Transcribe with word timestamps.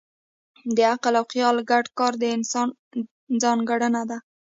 د 0.75 0.77
عقل 0.91 1.13
او 1.19 1.25
خیال 1.31 1.57
ګډ 1.71 1.85
کار 1.99 2.13
د 2.21 2.23
انسان 2.35 2.67
ځانګړنه 3.41 4.01
ده. 4.09 4.17